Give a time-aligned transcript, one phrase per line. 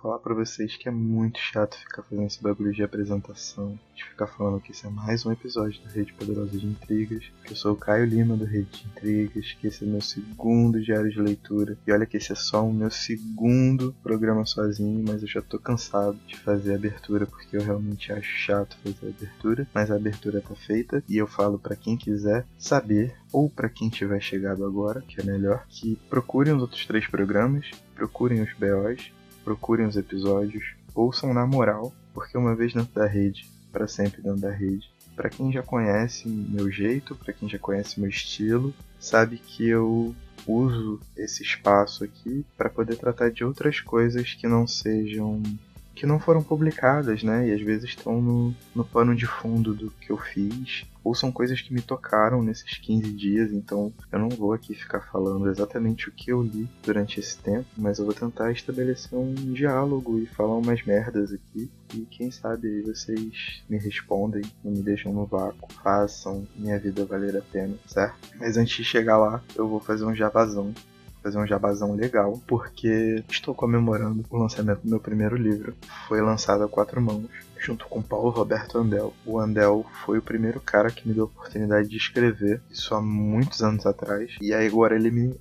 [0.00, 4.26] falar para vocês que é muito chato ficar fazendo esse bagulho de apresentação, de ficar
[4.26, 7.72] falando que esse é mais um episódio da Rede Poderosa de Intrigas, que eu sou
[7.72, 11.76] o Caio Lima do Rede de Intrigas, que esse é meu segundo diário de leitura.
[11.86, 15.58] E olha que esse é só o meu segundo programa sozinho, mas eu já tô
[15.58, 19.96] cansado de fazer a abertura porque eu realmente acho chato fazer a abertura, mas a
[19.96, 24.64] abertura tá feita e eu falo para quem quiser saber ou para quem tiver chegado
[24.64, 29.12] agora, que é melhor, que procurem os outros três programas, procurem os BOs,
[29.48, 34.42] procurem os episódios, ouçam na moral, porque uma vez dentro da rede, para sempre dentro
[34.42, 34.90] da rede.
[35.16, 40.14] Para quem já conhece meu jeito, para quem já conhece meu estilo, sabe que eu
[40.46, 45.42] uso esse espaço aqui para poder tratar de outras coisas que não sejam
[45.98, 47.48] que não foram publicadas, né?
[47.48, 51.32] E às vezes estão no, no pano de fundo do que eu fiz ou são
[51.32, 56.08] coisas que me tocaram nesses 15 dias, então eu não vou aqui ficar falando exatamente
[56.08, 60.26] o que eu li durante esse tempo, mas eu vou tentar estabelecer um diálogo e
[60.26, 61.70] falar umas merdas aqui.
[61.94, 67.36] E quem sabe vocês me respondem, não me deixam no vácuo, façam minha vida valer
[67.36, 68.18] a pena, certo?
[68.38, 70.74] Mas antes de chegar lá, eu vou fazer um javazão
[71.22, 75.74] fazer um jabazão legal, porque estou comemorando o lançamento do meu primeiro livro.
[76.06, 77.26] Foi lançado a quatro mãos
[77.58, 79.12] junto com Paulo Roberto Andel.
[79.26, 83.00] O Andel foi o primeiro cara que me deu a oportunidade de escrever, isso há
[83.00, 85.34] muitos anos atrás, e aí agora ele me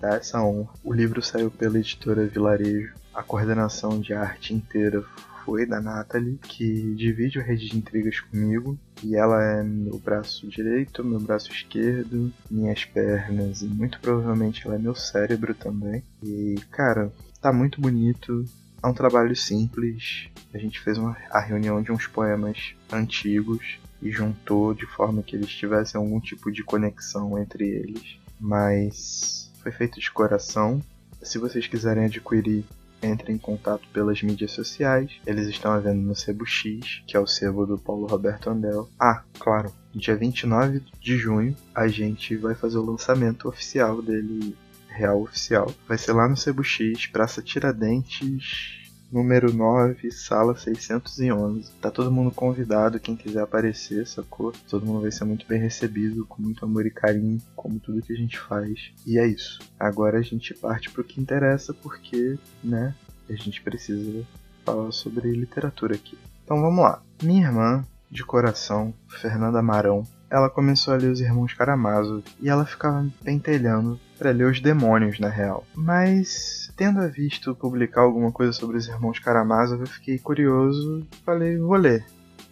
[0.00, 0.70] dá essa honra.
[0.82, 5.04] O livro saiu pela editora Vilarejo, a coordenação de arte inteira
[5.44, 8.78] foi da Natalie, que divide o Rede de Intrigas comigo.
[9.02, 14.76] E ela é meu braço direito, meu braço esquerdo, minhas pernas e muito provavelmente ela
[14.76, 16.02] é meu cérebro também.
[16.22, 18.44] E, cara, tá muito bonito.
[18.82, 20.28] É um trabalho simples.
[20.52, 25.36] A gente fez uma, a reunião de uns poemas antigos e juntou de forma que
[25.36, 28.18] eles tivessem algum tipo de conexão entre eles.
[28.40, 30.80] Mas foi feito de coração.
[31.22, 32.64] Se vocês quiserem adquirir,
[33.04, 35.12] entrem em contato pelas mídias sociais.
[35.26, 38.88] Eles estão à venda no Sebo X, que é o sebo do Paulo Roberto Andel.
[38.98, 44.56] Ah, claro, dia 29 de junho a gente vai fazer o lançamento oficial dele
[44.88, 45.72] real oficial.
[45.88, 51.70] Vai ser lá no Cebu X, Praça Tiradentes, número 9, sala 611.
[51.80, 54.52] Tá todo mundo convidado, quem quiser aparecer, sacou?
[54.68, 58.12] Todo mundo vai ser muito bem recebido, com muito amor e carinho, como tudo que
[58.12, 58.92] a gente faz.
[59.06, 59.60] E é isso.
[59.78, 62.94] Agora a gente parte pro que interessa, porque, né,
[63.28, 64.24] a gente precisa
[64.64, 66.18] falar sobre literatura aqui.
[66.44, 67.02] Então vamos lá.
[67.22, 72.66] Minha irmã, de coração, Fernanda Marão, ela começou a ler os Irmãos Karamazov e ela
[72.66, 75.64] ficava pentelhando para ler os demônios na real.
[75.72, 81.76] Mas tendo visto publicar alguma coisa sobre os Irmãos Karamazov, eu fiquei curioso, falei, vou
[81.76, 82.04] ler.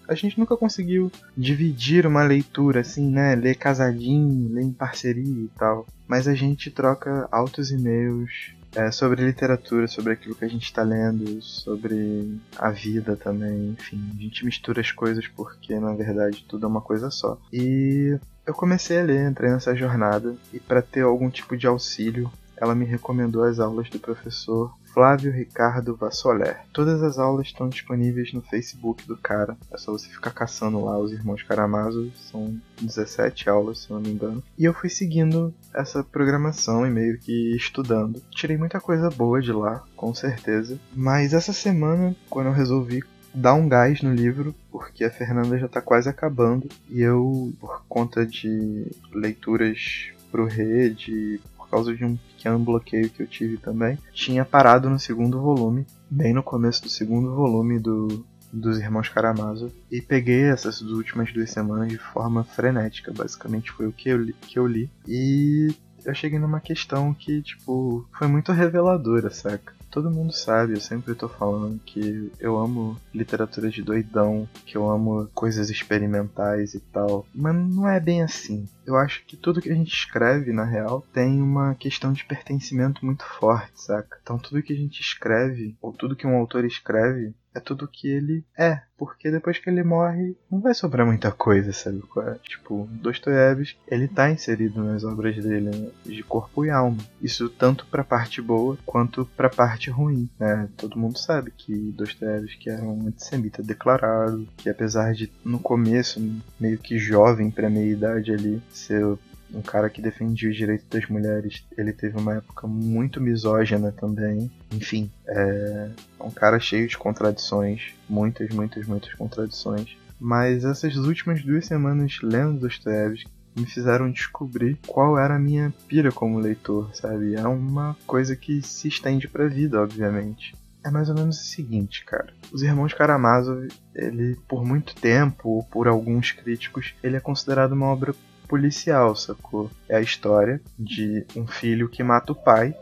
[0.06, 3.34] A gente nunca conseguiu dividir uma leitura assim, né?
[3.34, 5.84] Ler casadinho, ler em parceria e tal.
[6.06, 10.82] Mas a gente troca altos e-mails é, sobre literatura, sobre aquilo que a gente está
[10.82, 14.00] lendo, sobre a vida também, enfim.
[14.16, 17.38] A gente mistura as coisas porque, na verdade, tudo é uma coisa só.
[17.52, 22.30] E eu comecei a ler, entrei nessa jornada, e para ter algum tipo de auxílio,
[22.56, 26.60] ela me recomendou as aulas do professor Flávio Ricardo Vassoler.
[26.72, 29.56] Todas as aulas estão disponíveis no Facebook do cara.
[29.72, 32.12] É só você ficar caçando lá os irmãos Karamazov.
[32.30, 34.42] São 17 aulas, se não me engano.
[34.58, 38.22] E eu fui seguindo essa programação e meio que estudando.
[38.30, 40.78] Tirei muita coisa boa de lá, com certeza.
[40.94, 43.02] Mas essa semana, quando eu resolvi
[43.34, 46.68] dar um gás no livro, porque a Fernanda já está quase acabando.
[46.90, 51.40] E eu, por conta de leituras pro rede,
[51.72, 56.32] causa de um pequeno bloqueio que eu tive também, tinha parado no segundo volume, bem
[56.32, 61.88] no começo do segundo volume do, dos Irmãos Karamazov, e peguei essas últimas duas semanas
[61.88, 64.90] de forma frenética, basicamente foi o que eu li, que eu li.
[65.08, 65.74] e
[66.04, 69.72] eu cheguei numa questão que, tipo, foi muito reveladora, saca?
[69.92, 74.90] todo mundo sabe, eu sempre tô falando que eu amo literatura de doidão, que eu
[74.90, 78.66] amo coisas experimentais e tal, mas não é bem assim.
[78.86, 83.04] Eu acho que tudo que a gente escreve, na real, tem uma questão de pertencimento
[83.04, 84.18] muito forte, saca?
[84.22, 88.08] Então tudo que a gente escreve, ou tudo que um autor escreve, é tudo que
[88.08, 88.80] ele é.
[88.96, 92.02] Porque depois que ele morre, não vai sobrar muita coisa, sabe?
[92.18, 92.34] É?
[92.42, 95.90] Tipo, Dostoiévski, ele tá inserido nas obras dele né?
[96.04, 96.98] de corpo e alma.
[97.20, 100.68] Isso tanto pra parte boa quanto pra parte ruim, né?
[100.76, 106.20] Todo mundo sabe que Dostoiévski era um antissemita declarado, que apesar de, no começo,
[106.60, 109.18] meio que jovem pra meia idade ali, ser
[109.54, 111.64] um cara que defendia os direitos das mulheres.
[111.76, 114.50] Ele teve uma época muito misógina também.
[114.72, 115.90] Enfim, é
[116.20, 119.96] um cara cheio de contradições, muitas, muitas, muitas contradições.
[120.18, 126.10] Mas essas últimas duas semanas lendo Dostoevsky me fizeram descobrir qual era a minha pira
[126.10, 127.34] como leitor, sabe?
[127.34, 130.54] É uma coisa que se estende pra vida, obviamente.
[130.84, 132.32] é mais ou menos o seguinte, cara.
[132.50, 137.86] Os Irmãos Karamazov, ele, por muito tempo, ou por alguns críticos, ele é considerado uma
[137.86, 138.14] obra
[138.52, 139.70] policial, sacou?
[139.88, 142.76] É a história de um filho que mata o pai,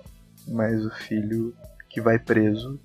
[0.49, 1.55] mas o filho
[1.89, 2.77] que vai preso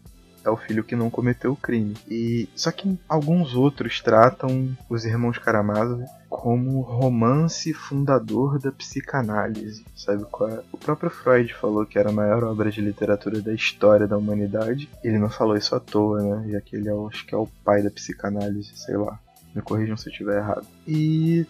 [0.44, 1.96] é o filho que não cometeu o crime.
[2.08, 10.24] E só que alguns outros tratam os irmãos Karamazov como romance fundador da psicanálise, sabe
[10.26, 10.62] qual é?
[10.72, 14.88] O próprio Freud falou que era a maior obra de literatura da história da humanidade.
[15.04, 16.52] Ele não falou isso à toa, né?
[16.52, 19.20] Já que ele é, acho que é o pai da psicanálise, sei lá.
[19.56, 20.68] Me corrijam se eu estiver errado.
[20.88, 21.48] E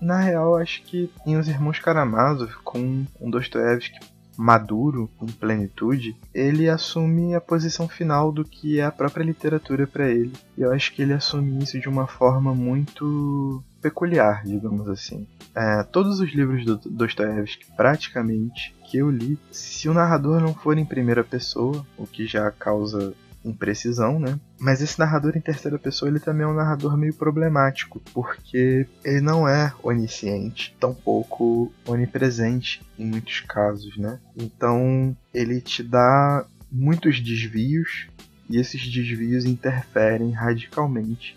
[0.00, 3.98] na real, acho que em Os Irmãos Karamazov, com um Dostoevsky
[4.36, 10.08] maduro, em plenitude, ele assume a posição final do que é a própria literatura para
[10.08, 10.32] ele.
[10.56, 15.26] E eu acho que ele assume isso de uma forma muito peculiar, digamos assim.
[15.54, 20.76] É, todos os livros do Dostoevsky, praticamente, que eu li, se o narrador não for
[20.76, 23.14] em primeira pessoa, o que já causa
[23.48, 24.38] imprecisão, né?
[24.58, 29.20] Mas esse narrador em terceira pessoa, ele também é um narrador meio problemático, porque ele
[29.20, 34.18] não é onisciente, tampouco onipresente em muitos casos, né?
[34.36, 38.08] Então, ele te dá muitos desvios
[38.48, 41.36] e esses desvios interferem radicalmente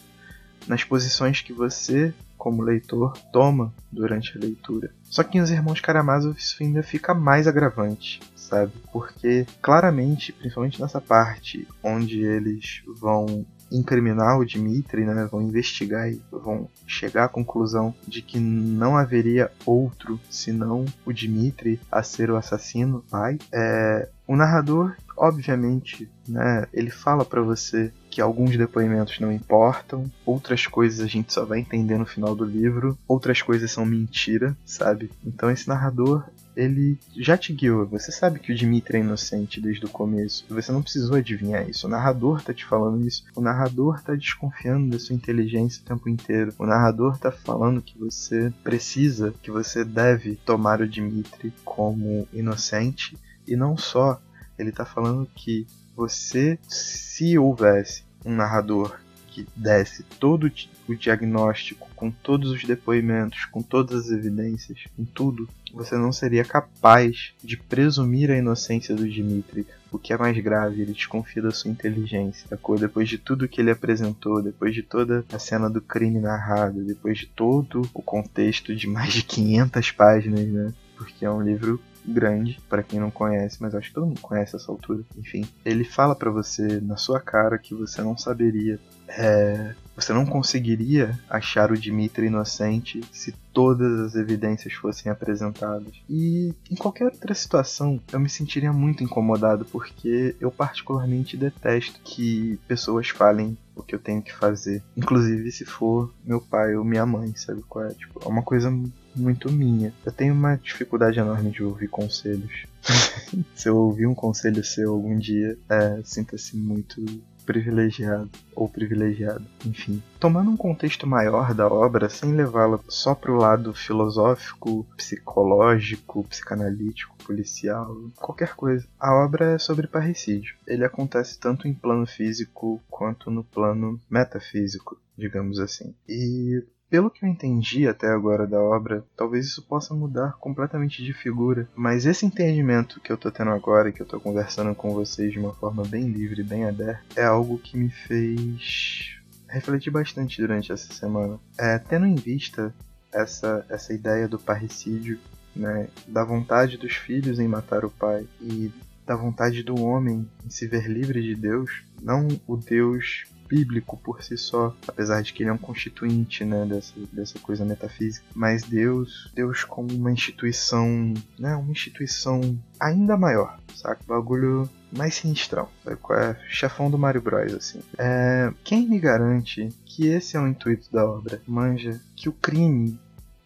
[0.67, 4.91] nas posições que você, como leitor, toma durante a leitura.
[5.03, 8.71] Só que em Os Irmãos Karamazov isso ainda fica mais agravante, sabe?
[8.91, 16.19] Porque claramente, principalmente nessa parte onde eles vão incriminar o Dmitri, né, vão investigar e
[16.31, 22.35] vão chegar à conclusão de que não haveria outro senão o Dmitri a ser o
[22.35, 23.37] assassino pai.
[23.51, 30.65] É, o narrador, obviamente, né, ele fala para você que alguns depoimentos não importam, outras
[30.65, 35.11] coisas a gente só vai entender no final do livro, outras coisas são mentira, sabe?
[35.25, 36.25] Então esse narrador,
[36.55, 37.85] ele já te guiou.
[37.87, 40.45] Você sabe que o Dimitri é inocente desde o começo.
[40.49, 41.87] Você não precisou adivinhar isso.
[41.87, 43.23] O narrador tá te falando isso.
[43.35, 46.53] O narrador tá desconfiando da sua inteligência o tempo inteiro.
[46.57, 53.17] O narrador tá falando que você precisa, que você deve tomar o Dimitri como inocente.
[53.47, 54.21] E não só,
[54.59, 55.65] ele tá falando que
[55.95, 60.51] você, se houvesse um narrador que desse todo
[60.87, 66.43] o diagnóstico, com todos os depoimentos, com todas as evidências, com tudo, você não seria
[66.43, 69.67] capaz de presumir a inocência do Dimitri.
[69.91, 72.77] O que é mais grave, ele desconfia da sua inteligência, sacou?
[72.77, 77.17] Depois de tudo que ele apresentou, depois de toda a cena do crime narrado, depois
[77.17, 80.73] de todo o contexto de mais de 500 páginas, né?
[80.97, 81.79] Porque é um livro
[82.09, 85.03] grande, para quem não conhece, mas acho que todo mundo conhece essa altura.
[85.17, 88.79] Enfim, ele fala para você na sua cara que você não saberia.
[89.07, 95.93] É, você não conseguiria achar o Dimitri inocente se todas as evidências fossem apresentadas.
[96.09, 102.59] E em qualquer outra situação, eu me sentiria muito incomodado porque eu particularmente detesto que
[102.67, 104.83] pessoas falem o que eu tenho que fazer.
[104.95, 107.93] Inclusive se for meu pai ou minha mãe, sabe qual é?
[107.93, 108.71] Tipo, é uma coisa
[109.15, 109.93] muito minha.
[110.05, 112.65] Eu tenho uma dificuldade enorme de ouvir conselhos.
[113.55, 117.03] Se eu ouvir um conselho seu algum dia, é, sinta-se muito
[117.49, 120.03] privilegiado ou privilegiado, enfim.
[120.19, 127.15] Tomando um contexto maior da obra, sem levá-la só para o lado filosófico, psicológico, psicanalítico,
[127.25, 128.85] policial, qualquer coisa.
[128.99, 130.55] A obra é sobre parricídio.
[130.67, 135.95] Ele acontece tanto em plano físico quanto no plano metafísico, digamos assim.
[136.07, 141.13] E pelo que eu entendi até agora da obra, talvez isso possa mudar completamente de
[141.13, 145.31] figura, mas esse entendimento que eu tô tendo agora, que eu tô conversando com vocês
[145.31, 150.71] de uma forma bem livre, bem aberta, é algo que me fez refletir bastante durante
[150.71, 151.39] essa semana.
[151.57, 152.73] É, tendo em vista
[153.11, 155.19] essa, essa ideia do parricídio,
[155.55, 158.71] né, da vontade dos filhos em matar o pai e
[159.05, 164.23] da vontade do homem em se ver livre de Deus, não o Deus bíblico por
[164.23, 168.61] si só, apesar de que ele é um constituinte, né, dessa, dessa coisa metafísica, mas
[168.63, 173.99] Deus, Deus como uma instituição, né, uma instituição ainda maior, saca?
[174.07, 176.39] Bagulho mais sinistrão, sabe qual é?
[176.47, 177.79] Chefão do Mario Bros, assim.
[177.97, 181.41] É, quem me garante que esse é o intuito da obra?
[181.47, 182.99] Manja, que o crime,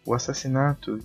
[0.04, 0.98] o assassinato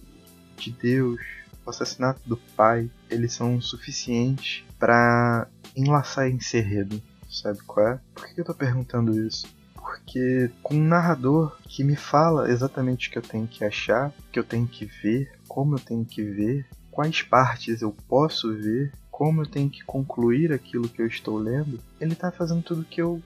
[0.57, 1.21] de Deus,
[1.65, 7.99] o assassinato do pai, eles são suficientes para enlaçar encerredo sabe qual é?
[8.13, 9.47] Por que eu tô perguntando isso?
[9.75, 14.31] Porque com um narrador que me fala exatamente o que eu tenho que achar, o
[14.31, 18.91] que eu tenho que ver, como eu tenho que ver, quais partes eu posso ver,
[19.09, 23.01] como eu tenho que concluir aquilo que eu estou lendo, ele tá fazendo tudo que
[23.01, 23.21] eu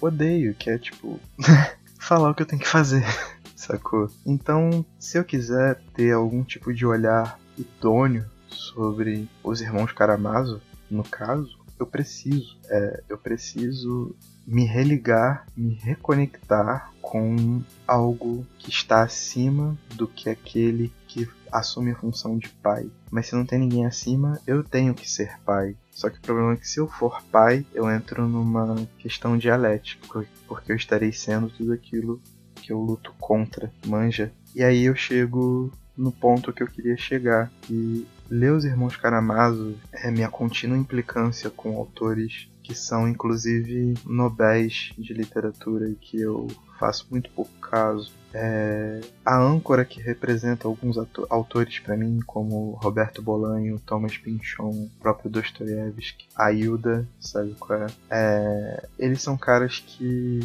[0.00, 1.18] odeio, que é tipo
[1.98, 3.04] falar o que eu tenho que fazer,
[3.56, 4.10] sacou?
[4.24, 11.02] Então, se eu quiser ter algum tipo de olhar idôneo sobre os irmãos Karamazov, no
[11.02, 14.14] caso, eu preciso, é, eu preciso
[14.46, 21.96] me religar, me reconectar com algo que está acima do que aquele que assume a
[21.96, 22.90] função de pai.
[23.10, 25.76] Mas se não tem ninguém acima, eu tenho que ser pai.
[25.90, 30.24] Só que o problema é que se eu for pai, eu entro numa questão dialética,
[30.46, 32.20] porque eu estarei sendo tudo aquilo
[32.54, 34.32] que eu luto contra, manja.
[34.54, 39.76] E aí eu chego no ponto que eu queria chegar, e ler os Irmãos Karamazov
[39.92, 46.48] é minha contínua implicância com autores que são inclusive nobéis de literatura e que eu
[46.78, 48.12] faço muito pouco caso.
[48.32, 50.98] É a âncora que representa alguns
[51.30, 57.86] autores para mim, como Roberto Bolanho, Thomas Pynchon, próprio Dostoiévski, Ailda, sabe qual é?
[58.10, 58.88] é?
[58.98, 60.40] Eles são caras que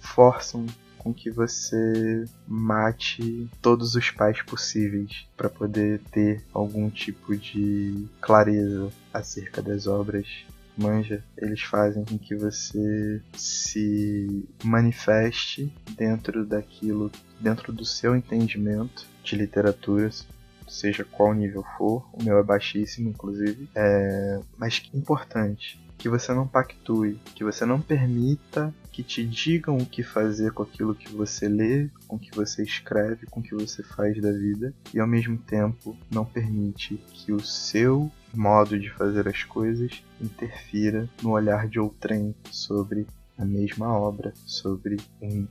[0.00, 0.64] forçam
[1.08, 8.90] com que você mate todos os pais possíveis para poder ter algum tipo de clareza
[9.12, 10.26] acerca das obras.
[10.76, 17.10] Manja, eles fazem com que você se manifeste dentro daquilo,
[17.40, 20.10] dentro do seu entendimento de literatura,
[20.68, 26.46] seja qual nível for, o meu é baixíssimo, inclusive, é, mas importante, que você não
[26.46, 31.48] pactue, que você não permita que te digam o que fazer com aquilo que você
[31.48, 35.06] lê, com o que você escreve, com o que você faz da vida, e ao
[35.06, 41.68] mesmo tempo não permite que o seu modo de fazer as coisas interfira no olhar
[41.68, 43.06] de outrem sobre
[43.38, 44.96] a mesma obra, sobre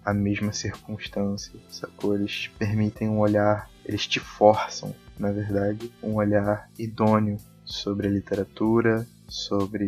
[0.04, 2.16] a mesma circunstância, sacou?
[2.16, 9.08] Eles permitem um olhar, eles te forçam, na verdade, um olhar idôneo sobre a literatura,
[9.28, 9.86] sobre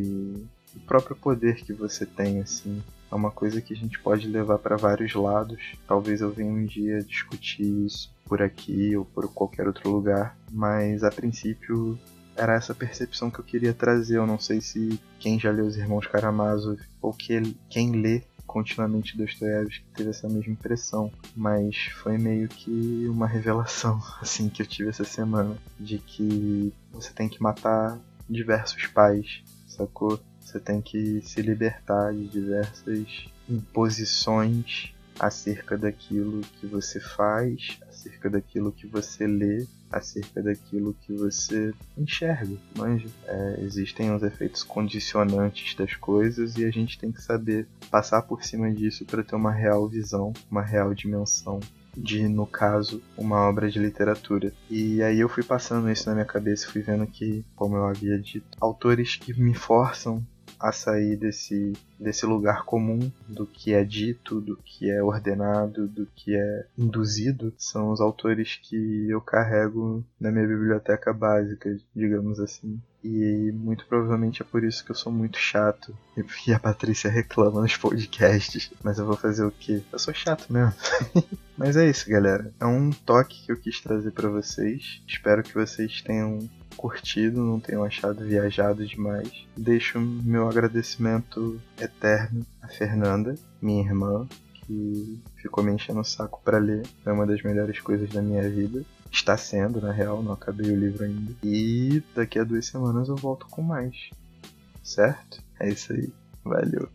[0.75, 2.81] o próprio poder que você tem, assim.
[3.11, 5.73] É uma coisa que a gente pode levar para vários lados.
[5.87, 11.03] Talvez eu venha um dia discutir isso por aqui ou por qualquer outro lugar, mas
[11.03, 11.97] a princípio
[12.39, 14.17] era essa percepção que eu queria trazer.
[14.17, 19.15] Eu não sei se quem já leu os Irmãos Karamazov ou que, quem lê continuamente
[19.15, 24.89] Dostoiévski teve essa mesma impressão, mas foi meio que uma revelação assim que eu tive
[24.89, 30.19] essa semana de que você tem que matar diversos pais, sacou?
[30.39, 38.71] Você tem que se libertar de diversas imposições acerca daquilo que você faz, acerca daquilo
[38.71, 43.07] que você lê, acerca daquilo que você enxerga, manja.
[43.25, 48.43] É, existem os efeitos condicionantes das coisas e a gente tem que saber passar por
[48.43, 51.59] cima disso para ter uma real visão, uma real dimensão
[51.97, 54.53] de, no caso, uma obra de literatura.
[54.69, 58.17] E aí eu fui passando isso na minha cabeça fui vendo que, como eu havia
[58.17, 60.25] dito, autores que me forçam
[60.59, 66.05] a sair desse, desse lugar comum do que é dito, do que é ordenado, do
[66.07, 72.79] que é induzido, são os autores que eu carrego na minha biblioteca básica, digamos assim.
[73.01, 75.95] E muito provavelmente é por isso que eu sou muito chato.
[76.45, 78.71] E a Patrícia reclama nos podcasts.
[78.83, 79.81] Mas eu vou fazer o quê?
[79.91, 80.73] Eu sou chato mesmo.
[81.57, 82.51] Mas é isso, galera.
[82.59, 85.01] É um toque que eu quis trazer para vocês.
[85.07, 86.49] Espero que vocês tenham
[86.79, 89.29] curtido, não tenham achado viajado demais.
[89.57, 96.57] Deixo meu agradecimento eterno a Fernanda, minha irmã, que ficou me enchendo o saco para
[96.57, 96.87] ler.
[97.05, 98.81] É uma das melhores coisas da minha vida.
[99.11, 101.33] Está sendo, na real, não acabei o livro ainda.
[101.43, 104.09] E daqui a duas semanas eu volto com mais.
[104.81, 105.43] Certo?
[105.59, 106.09] É isso aí.
[106.45, 106.87] Valeu.